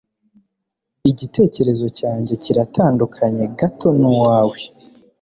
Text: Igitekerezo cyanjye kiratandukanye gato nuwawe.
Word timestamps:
Igitekerezo 1.11 1.87
cyanjye 1.99 2.33
kiratandukanye 2.43 3.43
gato 3.59 3.87
nuwawe. 3.99 4.59